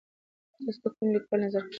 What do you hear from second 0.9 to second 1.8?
کوم لیکوال نظر خوښوئ؟